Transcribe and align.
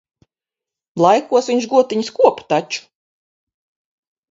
Laikos 1.05 1.51
viņš 1.51 1.69
gotiņas 1.75 2.11
kopa 2.23 2.49
taču. 2.55 2.83